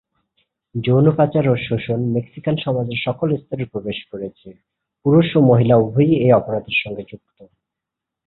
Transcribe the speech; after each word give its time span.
যৌন 0.75 1.05
পাচার 1.11 1.43
এবং 1.45 1.59
শোষণ 1.67 1.99
মেক্সিকান 2.15 2.55
সমাজের 2.57 2.99
সকল 3.05 3.29
স্তরে 3.37 3.65
প্রবেশ 3.65 3.97
করেছে, 4.11 4.47
পুরুষ 5.05 5.27
এবং 5.31 5.43
মহিলা 5.47 5.75
উভয়েই 5.77 6.13
এই 6.25 6.31
অপরাধের 6.31 6.77
সঙ্গে 6.83 7.03
যুক্ত। 7.11 7.37